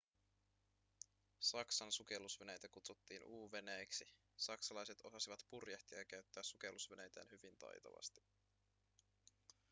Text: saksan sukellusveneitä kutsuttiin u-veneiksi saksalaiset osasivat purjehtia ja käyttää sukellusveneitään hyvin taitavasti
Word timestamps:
saksan 1.39 1.91
sukellusveneitä 1.91 2.69
kutsuttiin 2.69 3.23
u-veneiksi 3.23 4.05
saksalaiset 4.37 5.01
osasivat 5.03 5.39
purjehtia 5.49 5.97
ja 5.97 6.05
käyttää 6.05 6.43
sukellusveneitään 6.43 7.31
hyvin 7.31 7.57
taitavasti 7.57 8.21